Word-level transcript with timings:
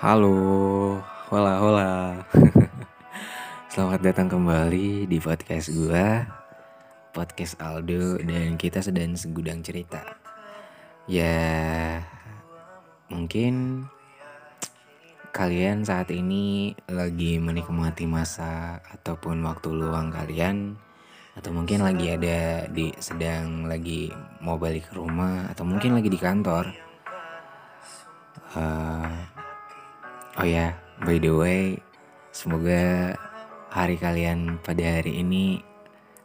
Halo, 0.00 0.96
hola 1.28 1.60
hola. 1.60 1.92
Selamat 3.68 4.00
datang 4.00 4.32
kembali 4.32 5.04
di 5.04 5.20
podcast 5.20 5.68
gua, 5.76 6.24
podcast 7.12 7.60
Aldo 7.60 8.16
dan 8.24 8.56
kita 8.56 8.80
sedang 8.80 9.12
segudang 9.12 9.60
cerita. 9.60 10.00
Ya, 11.04 12.00
mungkin 13.12 13.84
kalian 15.36 15.84
saat 15.84 16.08
ini 16.16 16.72
lagi 16.88 17.36
menikmati 17.36 18.08
masa 18.08 18.80
ataupun 18.96 19.44
waktu 19.44 19.68
luang 19.68 20.08
kalian 20.08 20.80
atau 21.36 21.52
mungkin 21.52 21.84
lagi 21.84 22.16
ada 22.16 22.64
di 22.72 22.88
sedang 22.96 23.68
lagi 23.68 24.08
mau 24.40 24.56
balik 24.56 24.88
ke 24.88 24.96
rumah 24.96 25.52
atau 25.52 25.68
mungkin 25.68 25.92
lagi 25.92 26.08
di 26.08 26.16
kantor. 26.16 26.88
Uh, 28.56 29.29
oh 30.38 30.46
ya, 30.46 30.78
by 31.02 31.18
the 31.18 31.32
way, 31.32 31.62
semoga 32.30 33.14
hari 33.70 33.98
kalian 33.98 34.62
pada 34.62 35.00
hari 35.00 35.22
ini 35.22 35.62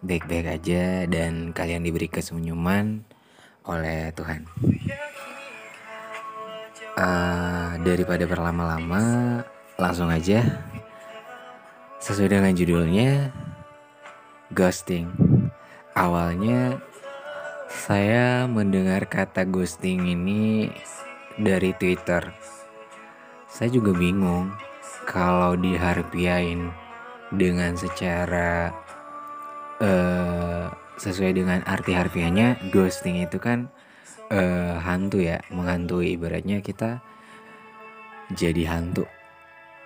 baik-baik 0.05 0.61
aja 0.61 1.09
dan 1.09 1.49
kalian 1.49 1.81
diberi 1.81 2.05
kesenyuman 2.05 3.01
oleh 3.65 4.13
Tuhan. 4.13 4.45
Uh, 6.95 7.75
daripada 7.81 8.23
berlama-lama, 8.29 9.41
langsung 9.75 10.07
aja. 10.13 10.45
Sesuai 11.99 12.37
dengan 12.37 12.53
judulnya, 12.53 13.33
ghosting. 14.53 15.09
Awalnya 15.97 16.77
saya 17.71 18.45
mendengar 18.45 19.09
kata 19.09 19.43
ghosting 19.49 20.05
ini 20.05 20.69
dari 21.35 21.73
Twitter. 21.75 22.29
Saya 23.55 23.71
juga 23.71 23.95
bingung 23.95 24.51
kalau 25.07 25.55
diharfiain 25.55 26.75
dengan 27.31 27.79
secara 27.79 28.75
uh, 29.79 30.67
sesuai 30.99 31.39
dengan 31.39 31.63
arti 31.63 31.95
harfiahnya 31.95 32.59
ghosting 32.75 33.23
itu 33.23 33.39
kan 33.39 33.71
uh, 34.27 34.75
hantu 34.83 35.23
ya 35.23 35.39
menghantui. 35.55 36.19
Ibaratnya 36.19 36.59
kita 36.59 36.99
jadi 38.35 38.75
hantu. 38.75 39.07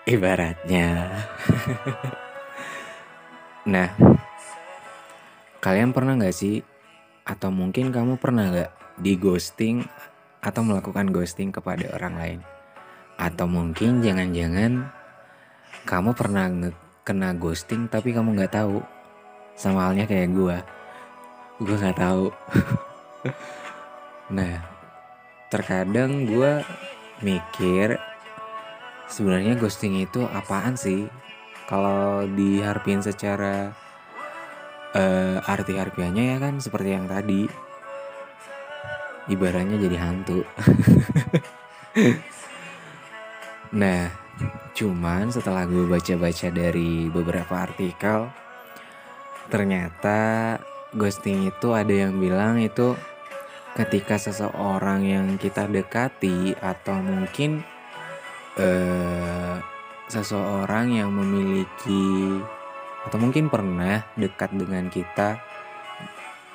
Ibaratnya. 0.09 0.89
Nah 3.69 3.91
kalian 5.61 5.93
pernah 5.93 6.17
nggak 6.17 6.33
sih 6.33 6.63
atau 7.21 7.53
mungkin 7.53 7.93
kamu 7.93 8.17
pernah 8.17 8.49
nggak 8.49 8.71
di 8.97 9.13
ghosting 9.19 9.85
atau 10.41 10.65
melakukan 10.65 11.13
ghosting 11.13 11.53
kepada 11.53 11.93
orang 11.93 12.15
lain 12.17 12.39
atau 13.19 13.45
mungkin 13.51 13.99
jangan-jangan 13.99 14.87
kamu 15.83 16.15
pernah 16.15 16.47
kena 17.03 17.35
ghosting 17.35 17.91
tapi 17.91 18.15
kamu 18.15 18.39
nggak 18.39 18.55
tahu 18.55 18.79
sama 19.59 19.91
halnya 19.91 20.07
kayak 20.07 20.31
gue 20.31 20.57
gue 21.59 21.75
nggak 21.75 21.99
tahu. 21.99 22.25
Nah 24.29 24.61
terkadang 25.49 26.29
gue 26.29 26.61
mikir 27.25 27.97
sebenarnya 29.09 29.57
ghosting 29.57 29.97
itu 30.05 30.21
apaan 30.21 30.77
sih? 30.77 31.09
Kalau 31.65 32.29
diharpin 32.29 33.01
secara 33.01 33.73
uh, 34.93 35.37
arti 35.49 35.73
harfiahnya 35.81 36.37
ya 36.37 36.37
kan 36.37 36.61
seperti 36.61 36.93
yang 36.93 37.09
tadi. 37.09 37.49
Ibaratnya 39.33 39.81
jadi 39.81 39.97
hantu 39.97 40.45
nah 43.71 44.09
Cuman 44.79 45.27
setelah 45.27 45.67
gue 45.67 45.83
baca-baca 45.83 46.47
dari 46.47 47.11
beberapa 47.11 47.67
artikel, 47.67 48.31
ternyata 49.51 50.55
ghosting 50.95 51.51
itu 51.51 51.75
ada 51.75 51.91
yang 51.91 52.15
bilang 52.15 52.63
itu 52.63 52.95
ketika 53.75 54.15
seseorang 54.15 55.03
yang 55.03 55.25
kita 55.35 55.67
dekati 55.67 56.55
atau 56.57 56.95
mungkin 56.95 57.59
eh, 58.55 59.59
seseorang 60.07 60.95
yang 60.95 61.11
memiliki 61.11 62.39
atau 63.03 63.19
mungkin 63.19 63.51
pernah 63.51 64.07
dekat 64.15 64.55
dengan 64.55 64.87
kita, 64.87 65.43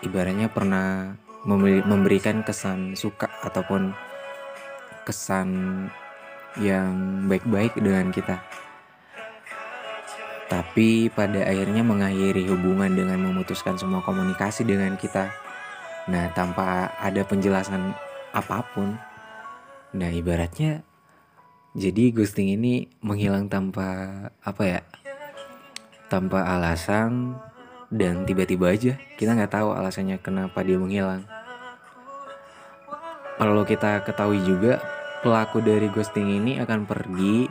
ibaratnya 0.00 0.48
pernah 0.48 1.12
memberikan 1.84 2.40
kesan 2.40 2.96
suka 2.96 3.28
ataupun 3.44 3.92
kesan 5.04 5.48
yang 6.60 7.24
baik-baik 7.26 7.74
dengan 7.78 8.14
kita. 8.14 8.38
Tapi 10.46 11.10
pada 11.10 11.42
akhirnya 11.42 11.82
mengakhiri 11.82 12.46
hubungan 12.46 12.92
dengan 12.92 13.18
memutuskan 13.18 13.74
semua 13.74 14.04
komunikasi 14.04 14.62
dengan 14.62 14.94
kita. 14.94 15.32
Nah, 16.06 16.30
tanpa 16.36 16.92
ada 17.00 17.24
penjelasan 17.24 17.96
apa 18.30 18.62
pun. 18.70 18.94
Nah, 19.96 20.10
ibaratnya 20.12 20.84
jadi 21.74 22.14
ghosting 22.14 22.54
ini 22.54 22.86
menghilang 23.02 23.50
tanpa 23.50 24.10
apa 24.44 24.62
ya? 24.62 24.80
Tanpa 26.06 26.46
alasan 26.46 27.34
dan 27.90 28.22
tiba-tiba 28.22 28.70
aja 28.70 28.94
kita 29.18 29.34
nggak 29.34 29.50
tahu 29.58 29.74
alasannya 29.74 30.22
kenapa 30.22 30.62
dia 30.62 30.78
menghilang. 30.78 31.26
Perlu 33.34 33.66
kita 33.66 34.06
ketahui 34.06 34.38
juga 34.46 34.78
pelaku 35.24 35.64
dari 35.64 35.88
ghosting 35.88 36.28
ini 36.28 36.60
akan 36.60 36.84
pergi 36.84 37.48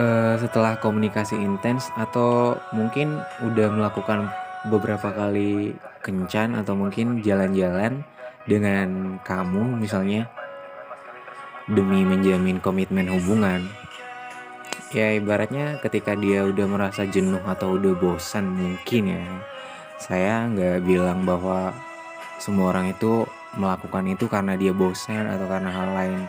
uh, 0.00 0.40
setelah 0.40 0.80
komunikasi 0.80 1.36
intens 1.36 1.92
atau 2.00 2.56
mungkin 2.72 3.20
udah 3.44 3.68
melakukan 3.68 4.32
beberapa 4.72 5.12
kali 5.12 5.76
kencan 6.00 6.56
atau 6.56 6.72
mungkin 6.72 7.20
jalan-jalan 7.20 8.00
dengan 8.48 9.20
kamu 9.20 9.84
misalnya 9.84 10.32
demi 11.68 12.02
menjamin 12.02 12.58
komitmen 12.58 13.12
hubungan. 13.12 13.68
Ya 14.90 15.14
ibaratnya 15.14 15.78
ketika 15.78 16.18
dia 16.18 16.42
udah 16.42 16.66
merasa 16.66 17.06
jenuh 17.06 17.38
atau 17.46 17.78
udah 17.78 17.94
bosan 17.94 18.50
mungkin 18.50 19.14
ya. 19.14 19.22
Saya 20.00 20.50
nggak 20.50 20.82
bilang 20.82 21.22
bahwa 21.22 21.70
semua 22.40 22.72
orang 22.72 22.88
itu 22.88 23.28
melakukan 23.60 24.08
itu 24.08 24.24
karena 24.24 24.56
dia 24.56 24.72
bosan 24.72 25.28
atau 25.28 25.44
karena 25.44 25.70
hal 25.70 25.88
lain. 25.92 26.20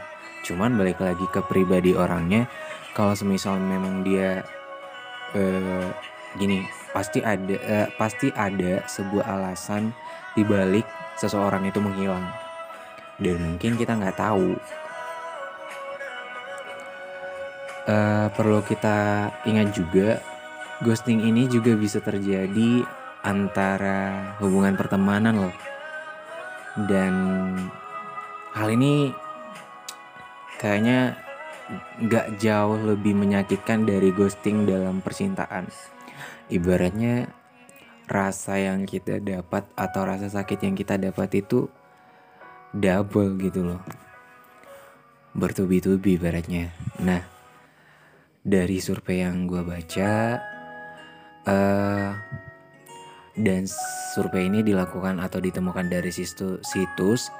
Cuman 0.44 0.75
balik 0.75 0.99
lagi 0.99 1.23
ke 1.31 1.39
pribadi 1.47 1.95
orangnya 1.95 2.51
kalau 2.91 3.16
semisal 3.16 3.55
memang 3.55 4.03
dia 4.03 4.44
uh, 5.31 5.88
gini 6.35 6.67
pasti 6.91 7.23
ada 7.23 7.55
uh, 7.63 7.88
pasti 7.95 8.27
ada 8.35 8.83
sebuah 8.83 9.23
alasan 9.39 9.95
dibalik 10.35 10.83
seseorang 11.16 11.63
itu 11.63 11.79
menghilang. 11.79 12.28
Dan 13.16 13.55
mungkin 13.55 13.79
kita 13.79 13.95
nggak 13.95 14.19
tahu. 14.19 14.59
Uh, 17.81 18.29
perlu 18.38 18.61
kita 18.61 19.31
ingat 19.47 19.73
juga 19.73 20.22
ghosting 20.85 21.25
ini 21.25 21.49
juga 21.49 21.73
bisa 21.73 21.97
terjadi 21.97 22.85
antara 23.25 24.38
hubungan 24.38 24.78
pertemanan 24.78 25.49
loh 25.49 25.71
dan 26.76 27.14
hal 28.56 28.68
ini 28.72 29.12
kayaknya 30.59 31.20
gak 32.08 32.38
jauh 32.40 32.80
lebih 32.80 33.16
menyakitkan 33.16 33.88
dari 33.88 34.12
ghosting 34.12 34.68
dalam 34.68 35.00
percintaan. 35.00 35.72
Ibaratnya 36.52 37.32
rasa 38.12 38.59
yang 38.59 38.84
kita 38.84 39.24
dapat 39.24 39.64
atau 39.80 40.02
rasa 40.04 40.28
sakit 40.28 40.59
yang 40.68 40.76
kita 40.76 41.00
dapat 41.00 41.40
itu 41.40 41.72
double 42.76 43.40
gitu 43.40 43.64
loh. 43.72 43.82
Bertubi-tubi 45.32 46.20
ibaratnya. 46.20 46.76
Nah, 47.00 47.24
dari 48.44 48.84
survei 48.84 49.24
yang 49.24 49.47
gue 49.47 49.64
baca, 49.64 50.12
uh, 51.47 52.12
dan 53.35 53.63
survei 54.11 54.51
ini 54.51 54.63
dilakukan 54.63 55.23
atau 55.23 55.39
ditemukan 55.39 55.87
dari 55.87 56.11
situs, 56.11 57.31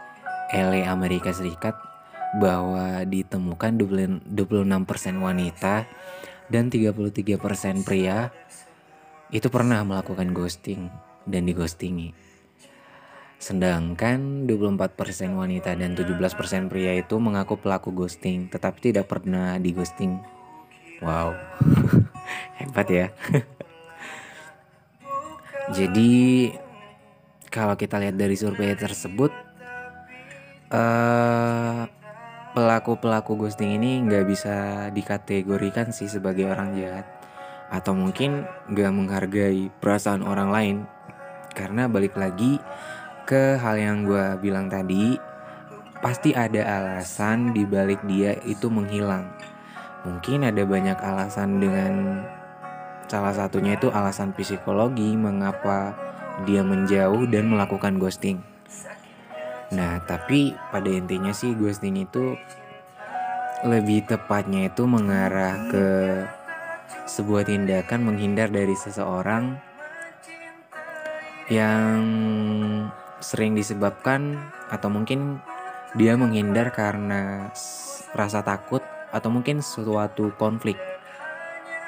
LA 0.52 0.88
Amerika 0.88 1.36
Serikat 1.36 1.76
bahwa 2.40 3.04
ditemukan 3.04 3.76
26% 3.76 4.24
wanita 5.20 5.84
dan 6.48 6.72
33% 6.72 7.84
pria 7.84 8.32
itu 9.32 9.48
pernah 9.48 9.84
melakukan 9.84 10.32
ghosting 10.32 10.88
dan 11.28 11.44
dighostingi. 11.48 12.16
Sedangkan 13.42 14.46
24% 14.46 15.34
wanita 15.34 15.74
dan 15.74 15.98
17% 15.98 16.70
pria 16.72 16.94
itu 16.96 17.16
mengaku 17.20 17.58
pelaku 17.60 17.92
ghosting 17.92 18.48
tetapi 18.48 18.92
tidak 18.92 19.12
pernah 19.12 19.60
dighosting. 19.60 20.20
Wow. 21.02 21.36
Hebat 22.62 22.88
ya. 22.88 23.08
Jadi 25.72 26.52
kalau 27.48 27.80
kita 27.80 27.96
lihat 27.96 28.20
dari 28.20 28.36
survei 28.36 28.76
tersebut 28.76 29.32
uh, 30.68 31.88
pelaku-pelaku 32.52 33.40
ghosting 33.40 33.80
ini 33.80 34.04
nggak 34.04 34.26
bisa 34.28 34.56
dikategorikan 34.92 35.96
sih 35.96 36.12
sebagai 36.12 36.52
orang 36.52 36.76
jahat. 36.76 37.08
Atau 37.72 37.96
mungkin 37.96 38.44
nggak 38.68 38.92
menghargai 38.92 39.72
perasaan 39.80 40.28
orang 40.28 40.50
lain. 40.52 40.78
Karena 41.56 41.88
balik 41.88 42.20
lagi 42.20 42.60
ke 43.24 43.56
hal 43.56 43.80
yang 43.80 44.04
gue 44.04 44.44
bilang 44.44 44.68
tadi 44.68 45.16
pasti 46.04 46.36
ada 46.36 46.68
alasan 46.68 47.56
di 47.56 47.64
balik 47.64 48.04
dia 48.12 48.36
itu 48.44 48.68
menghilang. 48.68 49.24
Mungkin 50.04 50.44
ada 50.44 50.68
banyak 50.68 51.00
alasan 51.00 51.64
dengan 51.64 52.26
salah 53.12 53.36
satunya 53.36 53.76
itu 53.76 53.92
alasan 53.92 54.32
psikologi 54.32 55.20
mengapa 55.20 56.00
dia 56.48 56.64
menjauh 56.64 57.28
dan 57.28 57.52
melakukan 57.52 58.00
ghosting 58.00 58.40
Nah, 59.72 60.04
tapi 60.04 60.52
pada 60.68 60.92
intinya 60.92 61.32
sih 61.32 61.56
ghosting 61.56 62.04
itu 62.04 62.36
lebih 63.64 64.04
tepatnya 64.04 64.68
itu 64.68 64.84
mengarah 64.84 65.56
ke 65.72 65.88
sebuah 67.08 67.48
tindakan 67.48 68.04
menghindar 68.04 68.52
dari 68.52 68.76
seseorang 68.76 69.56
yang 71.48 72.04
sering 73.24 73.56
disebabkan 73.56 74.36
atau 74.68 74.92
mungkin 74.92 75.40
dia 75.96 76.20
menghindar 76.20 76.76
karena 76.76 77.52
rasa 78.12 78.44
takut 78.44 78.84
atau 79.16 79.32
mungkin 79.32 79.64
suatu 79.64 80.36
konflik. 80.36 80.76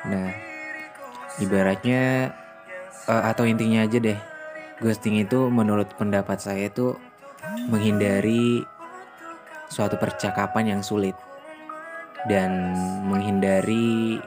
Nah, 0.07 0.52
ibaratnya 1.41 2.33
uh, 3.09 3.23
atau 3.31 3.47
intinya 3.47 3.85
aja 3.85 3.97
deh, 3.97 4.19
ghosting 4.83 5.21
itu 5.21 5.49
menurut 5.49 5.89
pendapat 5.97 6.37
saya 6.37 6.69
itu 6.69 6.93
menghindari 7.69 8.61
suatu 9.71 9.97
percakapan 9.97 10.77
yang 10.77 10.81
sulit 10.85 11.17
dan 12.29 12.75
menghindari 13.07 14.21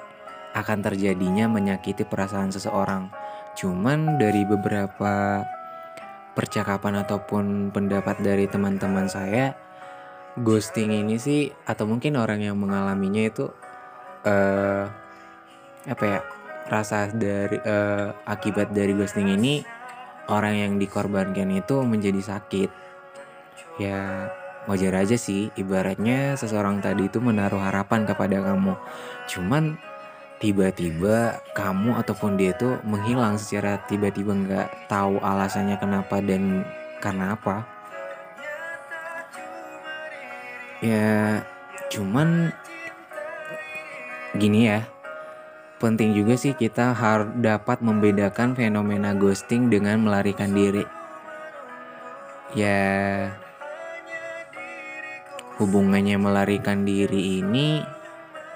akan 0.57 0.79
terjadinya 0.81 1.47
menyakiti 1.47 2.03
perasaan 2.03 2.51
seseorang. 2.51 3.13
Cuman 3.57 4.21
dari 4.21 4.45
beberapa 4.45 5.45
percakapan 6.37 7.01
ataupun 7.05 7.73
pendapat 7.73 8.21
dari 8.21 8.45
teman-teman 8.45 9.09
saya, 9.09 9.57
ghosting 10.37 10.93
ini 10.93 11.17
sih 11.17 11.49
atau 11.65 11.89
mungkin 11.89 12.21
orang 12.21 12.45
yang 12.45 12.61
mengalaminya 12.61 13.25
itu 13.25 13.49
uh, 14.29 14.85
apa 15.89 16.05
ya 16.05 16.21
rasa 16.67 17.11
dari 17.15 17.59
uh, 17.63 18.11
akibat 18.27 18.75
dari 18.75 18.93
ghosting 18.95 19.31
ini 19.31 19.63
orang 20.27 20.55
yang 20.59 20.73
dikorbankan 20.79 21.51
itu 21.55 21.83
menjadi 21.87 22.19
sakit. 22.23 22.71
Ya 23.79 24.31
wajar 24.67 24.99
aja 24.99 25.15
sih 25.15 25.55
ibaratnya 25.55 26.35
seseorang 26.35 26.83
tadi 26.83 27.07
itu 27.07 27.23
menaruh 27.23 27.63
harapan 27.63 28.03
kepada 28.03 28.43
kamu. 28.43 28.75
Cuman 29.31 29.79
tiba-tiba 30.43 31.41
kamu 31.57 31.97
ataupun 32.03 32.37
dia 32.37 32.53
itu 32.53 32.77
menghilang 32.85 33.41
secara 33.41 33.81
tiba-tiba 33.89 34.37
nggak 34.37 34.69
tahu 34.91 35.23
alasannya 35.23 35.79
kenapa 35.79 36.19
dan 36.21 36.67
karena 37.01 37.39
apa. 37.39 37.63
Ya 40.83 41.41
cuman 41.89 42.53
gini 44.37 44.69
ya 44.69 44.85
penting 45.77 46.17
juga 46.17 46.35
sih 46.41 46.57
kita 46.57 46.97
harus 46.97 47.29
dapat 47.41 47.85
membedakan 47.85 48.57
fenomena 48.57 49.13
ghosting 49.13 49.69
dengan 49.69 50.01
melarikan 50.05 50.57
diri 50.57 50.85
ya 52.57 53.29
hubungannya 55.57 56.17
melarikan 56.21 56.85
diri 56.85 57.41
ini 57.41 57.81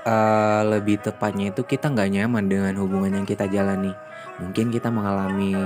uh, 0.04 0.62
lebih 0.64 1.00
tepatnya 1.00 1.52
itu 1.52 1.64
kita 1.64 1.92
nggak 1.92 2.12
nyaman 2.12 2.44
dengan 2.48 2.74
hubungan 2.80 3.20
yang 3.20 3.26
kita 3.28 3.48
jalani. 3.48 3.92
Mungkin 4.40 4.72
kita 4.72 4.88
mengalami 4.88 5.56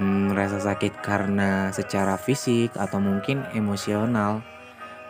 hmm, 0.00 0.32
rasa 0.32 0.60
sakit 0.60 1.00
karena 1.04 1.72
secara 1.72 2.16
fisik 2.16 2.72
atau 2.76 3.00
mungkin 3.00 3.44
emosional. 3.52 4.40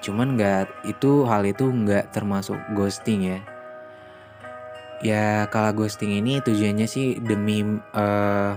Cuman 0.03 0.35
nggak 0.35 0.91
itu 0.91 1.23
hal 1.27 1.47
itu 1.47 1.71
nggak 1.71 2.11
termasuk 2.11 2.59
ghosting 2.75 3.39
ya. 3.39 3.39
Ya 5.03 5.51
kalau 5.51 5.83
ghosting 5.83 6.15
ini 6.15 6.39
tujuannya 6.39 6.87
sih 6.87 7.19
demi 7.19 7.67
uh, 7.91 8.55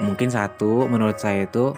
mungkin 0.00 0.32
satu 0.32 0.88
menurut 0.88 1.20
saya 1.20 1.44
itu 1.44 1.76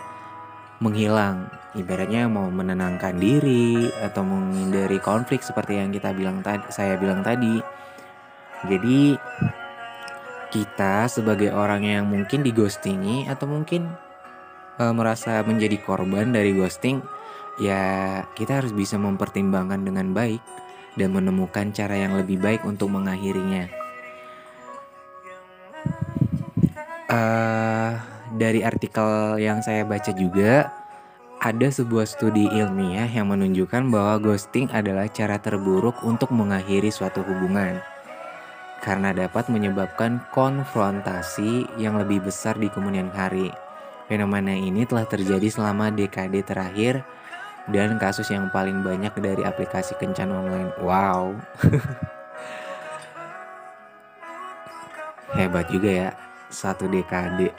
menghilang. 0.79 1.51
Ibaratnya 1.75 2.27
mau 2.27 2.51
menenangkan 2.51 3.19
diri 3.19 3.91
atau 4.03 4.27
menghindari 4.27 4.99
konflik 5.03 5.43
seperti 5.43 5.79
yang 5.79 5.91
kita 5.91 6.15
bilang 6.15 6.43
tadi 6.43 6.67
saya 6.71 6.95
bilang 6.99 7.27
tadi. 7.27 7.59
Jadi 8.67 9.19
kita 10.51 11.07
sebagai 11.07 11.55
orang 11.55 11.87
yang 11.87 12.11
mungkin 12.11 12.43
digostingi 12.43 13.27
atau 13.31 13.47
mungkin 13.47 13.87
e, 14.83 14.85
merasa 14.91 15.47
menjadi 15.47 15.79
korban 15.79 16.35
dari 16.35 16.51
ghosting 16.59 16.99
ya 17.63 17.83
kita 18.35 18.59
harus 18.59 18.75
bisa 18.75 18.99
mempertimbangkan 18.99 19.87
dengan 19.87 20.11
baik 20.11 20.43
dan 20.99 21.15
menemukan 21.15 21.71
cara 21.71 21.95
yang 21.95 22.19
lebih 22.19 22.43
baik 22.43 22.67
untuk 22.67 22.91
mengakhirinya 22.91 23.80
uh, 27.11 27.99
dari 28.39 28.62
artikel 28.62 29.37
yang 29.43 29.61
saya 29.61 29.83
baca 29.83 30.15
juga 30.15 30.71
ada 31.41 31.69
sebuah 31.73 32.07
studi 32.07 32.47
ilmiah 32.53 33.09
yang 33.09 33.33
menunjukkan 33.33 33.89
bahwa 33.91 34.21
ghosting 34.21 34.69
adalah 34.71 35.09
cara 35.11 35.41
terburuk 35.41 35.97
untuk 36.07 36.31
mengakhiri 36.31 36.93
suatu 36.93 37.25
hubungan 37.25 37.81
karena 38.81 39.12
dapat 39.12 39.49
menyebabkan 39.53 40.25
konfrontasi 40.33 41.69
yang 41.77 42.01
lebih 42.01 42.25
besar 42.25 42.57
di 42.57 42.73
kemudian 42.73 43.12
hari. 43.12 43.53
Fenomena 44.09 44.57
ini 44.57 44.89
telah 44.89 45.05
terjadi 45.05 45.53
selama 45.53 45.93
dekade 45.93 46.41
terakhir 46.43 47.05
dan 47.69 48.01
kasus 48.01 48.33
yang 48.33 48.49
paling 48.51 48.81
banyak 48.83 49.12
dari 49.21 49.45
aplikasi 49.45 49.95
kencan 50.01 50.33
online. 50.33 50.73
Wow. 50.81 51.37
Hebat 55.37 55.71
juga 55.71 55.91
ya, 55.93 56.11
satu 56.50 56.91
dekade. 56.91 57.55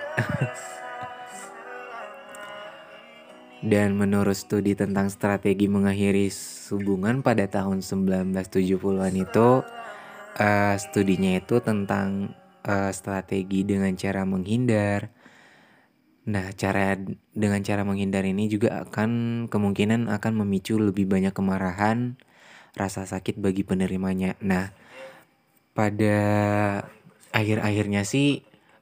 Dan 3.61 3.93
menurut 3.93 4.33
studi 4.33 4.73
tentang 4.73 5.13
strategi 5.13 5.69
mengakhiri 5.69 6.33
hubungan 6.73 7.21
pada 7.21 7.45
tahun 7.45 7.85
1970-an 7.85 9.13
itu 9.13 9.61
uh, 10.41 10.75
studinya 10.81 11.37
itu 11.37 11.61
tentang 11.61 12.33
uh, 12.65 12.89
strategi 12.89 13.61
dengan 13.61 13.93
cara 13.93 14.25
menghindar. 14.25 15.13
Nah, 16.25 16.49
cara 16.57 16.97
dengan 17.33 17.61
cara 17.61 17.85
menghindar 17.85 18.25
ini 18.25 18.49
juga 18.49 18.85
akan 18.85 19.45
kemungkinan 19.45 20.09
akan 20.09 20.33
memicu 20.41 20.81
lebih 20.81 21.05
banyak 21.05 21.33
kemarahan, 21.33 22.17
rasa 22.73 23.05
sakit 23.05 23.37
bagi 23.37 23.61
penerimanya. 23.61 24.37
Nah, 24.41 24.73
pada 25.77 26.17
akhir-akhirnya 27.29 28.05
sih 28.05 28.41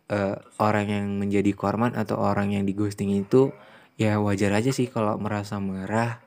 uh, 0.10 0.36
orang 0.60 0.88
yang 0.90 1.06
menjadi 1.18 1.54
korban 1.54 1.94
atau 1.96 2.20
orang 2.20 2.54
yang 2.54 2.66
digosting 2.66 3.14
itu 3.14 3.54
ya 3.96 4.18
wajar 4.20 4.52
aja 4.58 4.74
sih 4.74 4.90
kalau 4.90 5.16
merasa 5.22 5.62
marah 5.62 6.20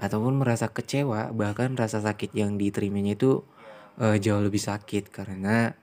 ataupun 0.00 0.40
merasa 0.40 0.72
kecewa 0.72 1.30
bahkan 1.32 1.76
rasa 1.76 2.00
sakit 2.00 2.32
yang 2.32 2.56
diterimanya 2.56 3.14
itu 3.14 3.44
uh, 4.00 4.16
jauh 4.16 4.40
lebih 4.40 4.60
sakit 4.60 5.12
karena 5.12 5.76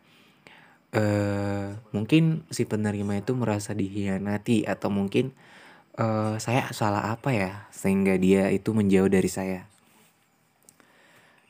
uh, 0.94 1.78
mungkin 1.94 2.44
si 2.50 2.66
penerima 2.66 3.22
itu 3.22 3.38
merasa 3.38 3.78
dihianati 3.78 4.66
atau 4.66 4.90
mungkin 4.90 5.32
uh, 6.02 6.42
saya 6.42 6.72
salah 6.72 7.14
apa 7.14 7.30
ya 7.34 7.52
sehingga 7.74 8.16
dia 8.16 8.50
itu 8.54 8.72
menjauh 8.72 9.10
dari 9.10 9.30
saya. 9.30 9.70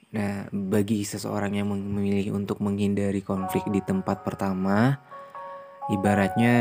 Nah, 0.07 0.47
bagi 0.55 1.03
seseorang 1.03 1.59
yang 1.59 1.67
memilih 1.67 2.31
untuk 2.39 2.63
menghindari 2.63 3.19
konflik 3.19 3.67
di 3.67 3.83
tempat 3.83 4.23
pertama, 4.23 5.03
ibaratnya 5.87 6.55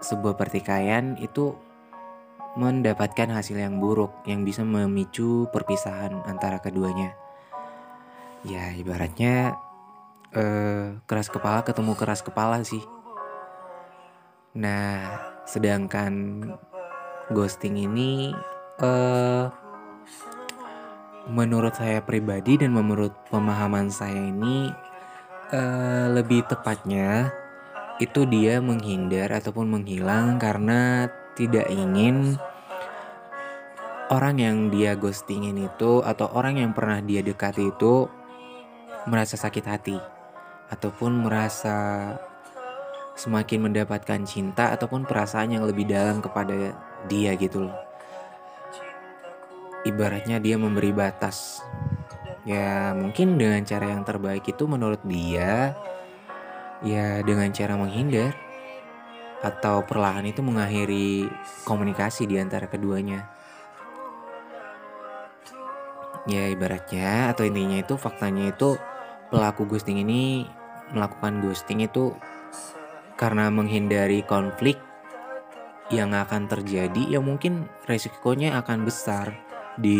sebuah 0.00 0.38
pertikaian 0.38 1.18
itu 1.18 1.54
mendapatkan 2.58 3.30
hasil 3.30 3.58
yang 3.58 3.78
buruk 3.78 4.10
yang 4.26 4.42
bisa 4.42 4.66
memicu 4.66 5.46
perpisahan 5.54 6.26
antara 6.26 6.58
keduanya. 6.58 7.14
Ya, 8.42 8.74
ibaratnya 8.74 9.54
eh, 10.34 10.98
keras 11.06 11.30
kepala 11.30 11.62
ketemu 11.62 11.92
keras 11.94 12.22
kepala 12.26 12.62
sih. 12.66 12.82
Nah, 14.58 15.14
sedangkan 15.46 16.42
ghosting 17.30 17.78
ini 17.78 18.34
eh, 18.82 19.44
menurut 21.30 21.78
saya 21.78 22.02
pribadi 22.02 22.58
dan 22.58 22.74
menurut 22.74 23.14
pemahaman 23.30 23.94
saya 23.94 24.18
ini 24.18 24.74
eh, 25.54 26.06
lebih 26.10 26.50
tepatnya 26.50 27.30
itu 28.00 28.24
dia 28.24 28.64
menghindar 28.64 29.28
ataupun 29.28 29.68
menghilang 29.68 30.40
karena 30.40 31.12
tidak 31.36 31.68
ingin 31.68 32.40
orang 34.08 34.40
yang 34.40 34.56
dia 34.72 34.96
ghostingin 34.96 35.68
itu 35.68 36.00
atau 36.00 36.32
orang 36.32 36.56
yang 36.56 36.72
pernah 36.72 37.04
dia 37.04 37.20
dekati 37.20 37.68
itu 37.68 38.08
merasa 39.04 39.36
sakit 39.36 39.64
hati 39.68 40.00
ataupun 40.72 41.28
merasa 41.28 41.76
semakin 43.20 43.68
mendapatkan 43.68 44.24
cinta 44.24 44.72
ataupun 44.72 45.04
perasaan 45.04 45.60
yang 45.60 45.68
lebih 45.68 45.84
dalam 45.84 46.24
kepada 46.24 46.72
dia 47.04 47.36
gitu 47.36 47.68
loh. 47.68 47.76
Ibaratnya 49.84 50.40
dia 50.40 50.56
memberi 50.56 50.92
batas. 50.92 51.60
Ya 52.48 52.96
mungkin 52.96 53.36
dengan 53.36 53.60
cara 53.68 53.92
yang 53.92 54.08
terbaik 54.08 54.48
itu 54.48 54.64
menurut 54.64 55.04
dia 55.04 55.76
ya 56.80 57.20
dengan 57.24 57.52
cara 57.52 57.76
menghindar 57.76 58.32
atau 59.40 59.84
perlahan 59.84 60.28
itu 60.28 60.44
mengakhiri 60.44 61.28
komunikasi 61.64 62.28
di 62.28 62.36
antara 62.36 62.68
keduanya 62.68 63.24
ya 66.28 66.52
ibaratnya 66.52 67.32
atau 67.32 67.48
intinya 67.48 67.80
itu 67.80 67.96
faktanya 67.96 68.52
itu 68.52 68.76
pelaku 69.32 69.64
ghosting 69.64 70.04
ini 70.04 70.44
melakukan 70.92 71.40
ghosting 71.40 71.80
itu 71.80 72.12
karena 73.16 73.48
menghindari 73.48 74.20
konflik 74.24 74.76
yang 75.90 76.14
akan 76.14 76.46
terjadi 76.46 77.18
ya 77.18 77.20
mungkin 77.20 77.66
resikonya 77.84 78.60
akan 78.62 78.86
besar 78.86 79.34
di 79.74 79.98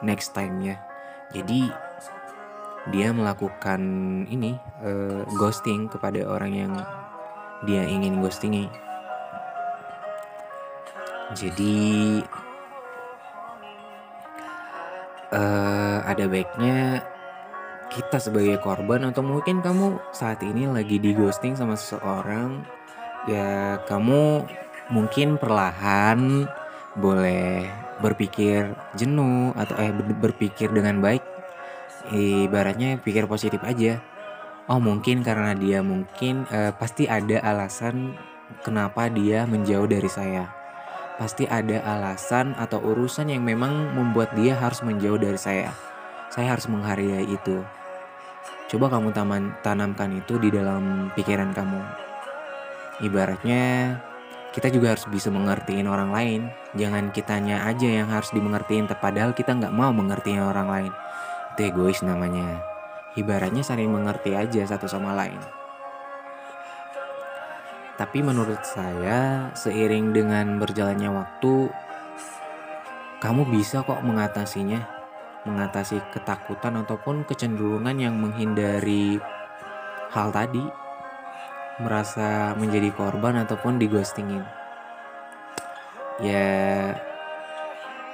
next 0.00 0.32
time-nya. 0.32 0.80
Jadi 1.32 1.68
dia 2.94 3.10
melakukan 3.10 3.80
ini 4.30 4.54
uh, 4.82 5.26
ghosting 5.38 5.90
kepada 5.90 6.22
orang 6.22 6.52
yang 6.54 6.72
dia 7.66 7.82
ingin 7.88 8.22
ghostingi. 8.22 8.70
Jadi 11.34 12.22
uh, 15.34 15.98
ada 16.06 16.24
baiknya 16.30 17.02
kita 17.90 18.18
sebagai 18.22 18.62
korban 18.62 19.10
atau 19.10 19.22
mungkin 19.22 19.62
kamu 19.62 19.98
saat 20.14 20.42
ini 20.42 20.70
lagi 20.70 20.98
di 21.02 21.14
ghosting 21.14 21.58
sama 21.58 21.74
seseorang 21.74 22.62
ya 23.26 23.82
kamu 23.90 24.46
mungkin 24.90 25.38
perlahan 25.38 26.46
boleh 26.94 27.66
berpikir 27.98 28.70
jenuh 28.94 29.50
atau 29.58 29.74
eh 29.80 29.90
berpikir 29.94 30.70
dengan 30.70 31.02
baik 31.02 31.35
ibaratnya 32.12 33.00
pikir 33.00 33.26
positif 33.26 33.62
aja 33.66 34.02
oh 34.70 34.78
mungkin 34.82 35.22
karena 35.22 35.54
dia 35.54 35.82
mungkin 35.82 36.46
uh, 36.50 36.74
pasti 36.74 37.10
ada 37.10 37.42
alasan 37.42 38.14
kenapa 38.62 39.10
dia 39.10 39.46
menjauh 39.46 39.86
dari 39.90 40.10
saya 40.10 40.56
pasti 41.16 41.48
ada 41.48 41.80
alasan 41.80 42.52
atau 42.60 42.76
urusan 42.84 43.32
yang 43.32 43.40
memang 43.40 43.96
membuat 43.96 44.36
dia 44.36 44.52
harus 44.52 44.84
menjauh 44.84 45.16
dari 45.16 45.40
saya. 45.40 45.72
Saya 46.28 46.52
harus 46.52 46.68
menghargai 46.68 47.24
itu. 47.24 47.64
Coba 48.68 48.92
kamu 48.92 49.16
taman, 49.16 49.56
tanamkan 49.64 50.12
itu 50.12 50.36
di 50.36 50.52
dalam 50.52 51.08
pikiran 51.16 51.56
kamu. 51.56 51.80
Ibaratnya 53.00 53.96
kita 54.52 54.68
juga 54.72 54.96
harus 54.96 55.08
bisa 55.08 55.32
mengertiin 55.32 55.88
orang 55.88 56.12
lain. 56.12 56.40
Jangan 56.76 57.12
kitanya 57.12 57.64
aja 57.64 57.88
yang 57.88 58.08
harus 58.12 58.32
dimengertiin, 58.36 58.88
padahal 59.00 59.32
kita 59.32 59.56
nggak 59.56 59.72
mau 59.72 59.92
mengertiin 59.92 60.42
orang 60.44 60.68
lain. 60.68 60.92
Itu 61.56 61.72
egois 61.72 62.04
namanya. 62.04 62.60
Ibaratnya 63.16 63.64
saling 63.64 63.88
mengerti 63.88 64.36
aja 64.36 64.60
satu 64.68 64.84
sama 64.84 65.16
lain. 65.16 65.40
Tapi 67.96 68.20
menurut 68.20 68.60
saya, 68.60 69.48
seiring 69.56 70.12
dengan 70.12 70.60
berjalannya 70.60 71.08
waktu, 71.08 71.72
kamu 73.24 73.48
bisa 73.48 73.80
kok 73.88 74.04
mengatasinya, 74.04 74.84
mengatasi 75.48 75.96
ketakutan 76.12 76.76
ataupun 76.84 77.24
kecenderungan 77.24 77.96
yang 77.96 78.20
menghindari 78.20 79.16
hal 80.12 80.28
tadi, 80.28 80.60
merasa 81.80 82.52
menjadi 82.60 82.92
korban 82.92 83.40
ataupun 83.48 83.80
digostingin. 83.80 84.44
Ya, 86.20 87.00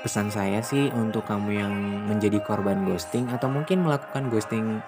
pesan 0.03 0.29
saya 0.29 0.61
sih 0.61 0.91
untuk 0.93 1.25
kamu 1.25 1.51
yang 1.55 1.75
menjadi 2.11 2.43
korban 2.43 2.83
ghosting 2.85 3.31
atau 3.31 3.47
mungkin 3.47 3.87
melakukan 3.87 4.29
ghosting 4.29 4.83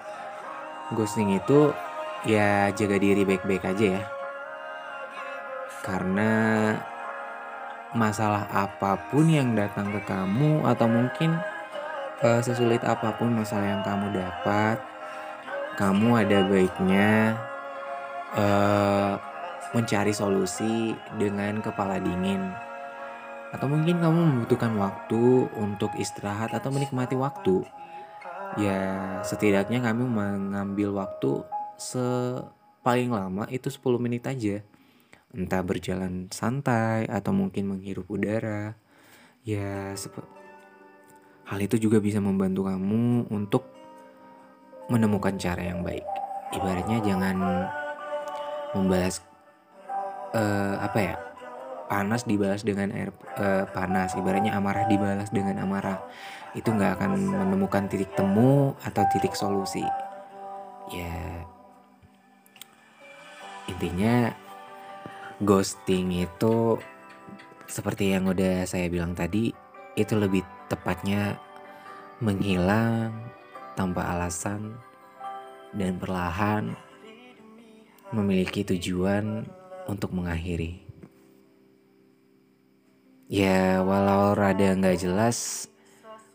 ghosting 0.91 1.33
itu 1.35 1.71
ya 2.27 2.69
jaga 2.75 2.99
diri 2.99 3.23
baik-baik 3.23 3.63
aja 3.63 3.85
ya 3.99 4.03
karena 5.85 6.33
masalah 7.95 8.43
apa 8.51 8.99
pun 9.07 9.31
yang 9.31 9.55
datang 9.55 9.87
ke 9.93 10.03
kamu 10.03 10.67
atau 10.67 10.89
mungkin 10.89 11.39
uh, 12.25 12.41
sesulit 12.43 12.83
apa 12.83 13.15
pun 13.15 13.31
masalah 13.31 13.69
yang 13.69 13.83
kamu 13.85 14.11
dapat, 14.17 14.77
kamu 15.79 16.09
ada 16.25 16.39
baiknya 16.49 17.39
uh, 18.35 19.15
mencari 19.71 20.11
solusi 20.11 20.97
dengan 21.15 21.63
kepala 21.63 22.01
dingin. 22.01 22.64
Atau 23.55 23.71
mungkin 23.71 24.03
kamu 24.03 24.19
membutuhkan 24.19 24.75
waktu 24.75 25.47
untuk 25.55 25.95
istirahat 25.95 26.51
atau 26.51 26.75
menikmati 26.75 27.15
waktu. 27.15 27.63
Ya, 28.59 28.79
setidaknya 29.23 29.79
kami 29.79 30.03
mengambil 30.03 30.91
waktu 30.99 31.47
sepaling 31.79 33.15
lama 33.15 33.47
itu 33.47 33.71
10 33.71 33.95
menit 33.95 34.27
aja 34.27 34.59
entah 35.35 35.59
berjalan 35.59 36.31
santai 36.31 37.07
atau 37.07 37.31
mungkin 37.31 37.71
menghirup 37.71 38.07
udara. 38.11 38.75
Ya, 39.47 39.95
hal 41.47 41.59
itu 41.63 41.75
juga 41.79 42.03
bisa 42.03 42.19
membantu 42.19 42.67
kamu 42.67 43.31
untuk 43.31 43.63
menemukan 44.91 45.35
cara 45.39 45.63
yang 45.63 45.79
baik. 45.79 46.03
Ibaratnya 46.55 46.99
jangan 47.03 47.35
membalas 48.75 49.23
uh, 50.35 50.75
apa 50.79 50.99
ya? 50.99 51.24
Panas 51.85 52.25
dibalas 52.25 52.65
dengan 52.65 52.89
air 52.93 53.09
uh, 53.37 53.69
panas 53.69 54.17
ibaratnya 54.17 54.57
amarah 54.57 54.89
dibalas 54.89 55.29
dengan 55.29 55.61
amarah 55.61 56.01
itu 56.57 56.71
nggak 56.71 56.97
akan 56.97 57.11
menemukan 57.45 57.85
titik 57.91 58.09
temu 58.15 58.73
atau 58.81 59.03
titik 59.11 59.37
solusi 59.37 59.83
ya 60.93 61.45
intinya 63.69 64.33
ghosting 65.41 66.25
itu 66.25 66.79
seperti 67.65 68.13
yang 68.13 68.29
udah 68.29 68.63
saya 68.69 68.87
bilang 68.87 69.17
tadi 69.17 69.51
itu 69.97 70.13
lebih 70.15 70.45
tepatnya 70.69 71.37
menghilang 72.21 73.11
tanpa 73.75 74.15
alasan 74.15 74.79
dan 75.75 75.99
perlahan 75.99 76.71
memiliki 78.15 78.63
tujuan 78.63 79.43
untuk 79.91 80.15
mengakhiri. 80.15 80.84
Ya 83.25 83.81
walau 83.81 84.37
rada 84.37 84.77
nggak 84.77 85.01
jelas, 85.01 85.65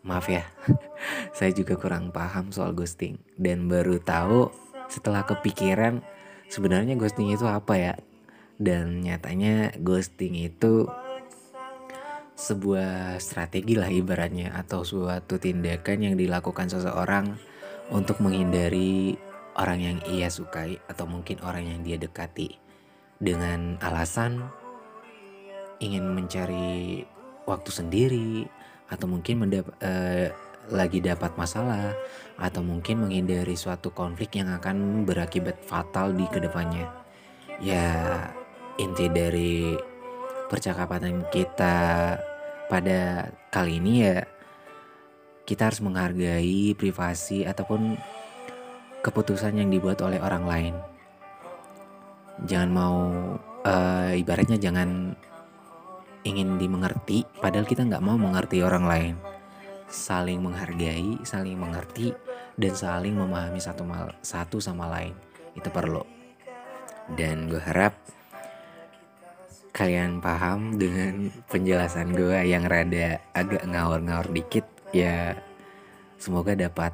maaf 0.03 0.27
ya, 0.27 0.43
saya 1.39 1.55
juga 1.55 1.79
kurang 1.79 2.11
paham 2.11 2.51
soal 2.51 2.75
ghosting. 2.75 3.23
Dan 3.39 3.71
baru 3.71 4.03
tahu 4.03 4.51
setelah 4.91 5.23
kepikiran 5.23 6.03
sebenarnya 6.51 6.99
ghosting 6.99 7.31
itu 7.31 7.47
apa 7.47 7.79
ya. 7.79 7.95
Dan 8.59 9.07
nyatanya 9.07 9.71
ghosting 9.79 10.35
itu 10.35 10.91
sebuah 12.35 13.23
strategi 13.23 13.79
lah 13.79 13.93
ibaratnya 13.93 14.51
atau 14.59 14.83
suatu 14.83 15.39
tindakan 15.39 16.11
yang 16.11 16.15
dilakukan 16.19 16.73
seseorang 16.73 17.39
untuk 17.95 18.19
menghindari 18.19 19.15
orang 19.55 19.79
yang 19.79 19.99
ia 20.11 20.27
sukai 20.27 20.83
atau 20.91 21.07
mungkin 21.07 21.39
orang 21.47 21.71
yang 21.71 21.81
dia 21.87 22.01
dekati 22.01 22.59
dengan 23.21 23.79
alasan 23.79 24.49
ingin 25.81 26.05
mencari 26.13 27.03
waktu 27.49 27.71
sendiri 27.73 28.47
atau 28.93 29.07
mungkin 29.09 29.47
mendap 29.47 29.67
uh, 29.81 30.29
lagi 30.71 31.03
dapat 31.03 31.35
masalah 31.35 31.97
atau 32.37 32.63
mungkin 32.63 33.03
menghindari 33.03 33.57
suatu 33.59 33.91
konflik 33.91 34.39
yang 34.39 34.53
akan 34.55 35.03
berakibat 35.09 35.59
fatal 35.65 36.15
di 36.15 36.29
ke 36.31 36.39
depannya. 36.39 36.87
Ya, 37.59 38.29
inti 38.77 39.11
dari 39.11 39.75
percakapan 40.49 41.27
kita 41.29 42.17
pada 42.71 43.29
kali 43.51 43.83
ini 43.83 43.93
ya 44.07 44.23
kita 45.45 45.67
harus 45.67 45.83
menghargai 45.83 46.79
privasi 46.79 47.43
ataupun 47.43 47.99
keputusan 49.03 49.59
yang 49.59 49.69
dibuat 49.73 49.99
oleh 50.05 50.23
orang 50.23 50.45
lain. 50.47 50.75
Jangan 52.47 52.71
mau 52.71 52.99
uh, 53.67 54.13
ibaratnya 54.15 54.57
jangan 54.57 55.19
ingin 56.27 56.61
dimengerti 56.61 57.25
padahal 57.41 57.65
kita 57.65 57.87
nggak 57.87 58.05
mau 58.05 58.17
mengerti 58.17 58.61
orang 58.61 58.85
lain. 58.85 59.15
Saling 59.91 60.39
menghargai, 60.39 61.19
saling 61.27 61.59
mengerti 61.59 62.15
dan 62.55 62.73
saling 62.77 63.19
memahami 63.19 63.59
satu 63.59 63.83
mal, 63.83 64.15
satu 64.23 64.63
sama 64.63 64.87
lain. 64.87 65.17
Itu 65.59 65.73
perlu. 65.73 66.07
Dan 67.11 67.51
gue 67.51 67.59
harap 67.59 67.97
kalian 69.71 70.19
paham 70.19 70.77
dengan 70.77 71.31
penjelasan 71.47 72.13
gue 72.15 72.39
yang 72.47 72.67
rada 72.67 73.23
agak 73.33 73.63
ngawur-ngawur 73.65 74.29
dikit 74.35 74.67
ya 74.91 75.39
semoga 76.19 76.59
dapat 76.59 76.91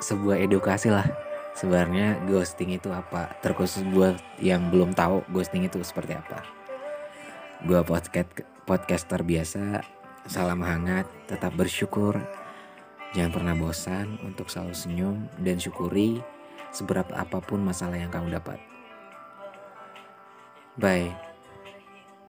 sebuah 0.00 0.40
edukasi 0.40 0.88
lah 0.88 1.04
sebenarnya 1.52 2.16
ghosting 2.24 2.76
itu 2.76 2.88
apa 2.88 3.32
terkhusus 3.44 3.84
buat 3.92 4.16
yang 4.40 4.72
belum 4.72 4.96
tahu 4.96 5.24
ghosting 5.32 5.68
itu 5.68 5.80
seperti 5.84 6.16
apa 6.16 6.44
gue 7.64 7.80
podcast 7.80 8.44
podcaster 8.68 9.24
biasa. 9.24 9.80
Salam 10.28 10.60
hangat 10.60 11.08
tetap 11.24 11.56
bersyukur. 11.56 12.20
Jangan 13.16 13.32
pernah 13.32 13.54
bosan 13.56 14.20
untuk 14.20 14.52
selalu 14.52 14.76
senyum 14.76 15.16
dan 15.40 15.56
syukuri 15.56 16.20
seberat 16.74 17.08
apa 17.16 17.40
pun 17.40 17.64
masalah 17.64 17.96
yang 17.96 18.12
kamu 18.12 18.36
dapat. 18.36 18.60
Bye 20.76 21.25